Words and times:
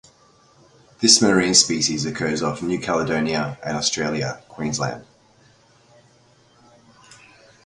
This 0.99 1.21
marine 1.21 1.53
species 1.53 2.07
occurs 2.07 2.41
off 2.41 2.63
New 2.63 2.79
Caledonia 2.79 3.59
and 3.63 3.77
Australia 3.77 4.41
(Queensland). 4.49 5.05